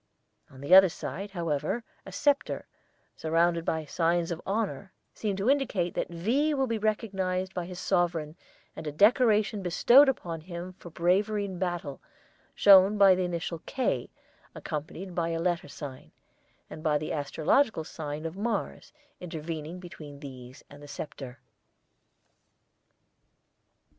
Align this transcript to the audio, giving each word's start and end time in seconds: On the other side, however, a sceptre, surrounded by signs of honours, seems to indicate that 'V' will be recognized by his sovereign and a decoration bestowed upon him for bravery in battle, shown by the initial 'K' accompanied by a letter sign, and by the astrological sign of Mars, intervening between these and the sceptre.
On 0.49 0.61
the 0.61 0.73
other 0.73 0.89
side, 0.89 1.29
however, 1.29 1.83
a 2.07 2.11
sceptre, 2.11 2.65
surrounded 3.15 3.63
by 3.63 3.85
signs 3.85 4.31
of 4.31 4.41
honours, 4.47 4.89
seems 5.13 5.37
to 5.37 5.47
indicate 5.47 5.93
that 5.93 6.09
'V' 6.09 6.55
will 6.55 6.65
be 6.65 6.79
recognized 6.79 7.53
by 7.53 7.67
his 7.67 7.79
sovereign 7.79 8.35
and 8.75 8.87
a 8.87 8.91
decoration 8.91 9.61
bestowed 9.61 10.09
upon 10.09 10.41
him 10.41 10.73
for 10.79 10.89
bravery 10.89 11.45
in 11.45 11.59
battle, 11.59 12.01
shown 12.55 12.97
by 12.97 13.13
the 13.13 13.21
initial 13.25 13.61
'K' 13.67 14.09
accompanied 14.55 15.13
by 15.13 15.29
a 15.29 15.39
letter 15.39 15.67
sign, 15.67 16.11
and 16.67 16.81
by 16.81 16.97
the 16.97 17.13
astrological 17.13 17.83
sign 17.83 18.25
of 18.25 18.35
Mars, 18.35 18.91
intervening 19.19 19.79
between 19.79 20.19
these 20.19 20.63
and 20.67 20.81
the 20.81 20.87
sceptre. 20.87 21.37